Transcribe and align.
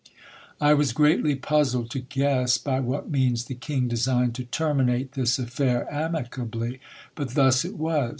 I 0.59 0.73
was 0.73 0.93
greatly 0.93 1.35
puzzled 1.35 1.91
to 1.91 1.99
guess 1.99 2.57
by 2.57 2.79
what 2.79 3.11
means 3.11 3.45
the 3.45 3.53
King 3.53 3.87
designed 3.87 4.33
to 4.33 4.45
terminate 4.45 5.11
this 5.11 5.37
affair 5.37 5.87
amicably: 5.93 6.79
but 7.13 7.35
thus 7.35 7.63
it 7.63 7.77
was. 7.77 8.09